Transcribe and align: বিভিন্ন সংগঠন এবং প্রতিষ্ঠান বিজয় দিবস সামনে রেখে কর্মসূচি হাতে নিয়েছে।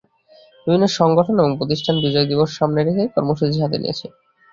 বিভিন্ন 0.67 0.85
সংগঠন 0.97 1.35
এবং 1.35 1.51
প্রতিষ্ঠান 1.59 1.95
বিজয় 2.03 2.27
দিবস 2.31 2.49
সামনে 2.59 2.81
রেখে 2.81 3.03
কর্মসূচি 3.15 3.57
হাতে 3.59 3.77
নিয়েছে। 3.79 4.05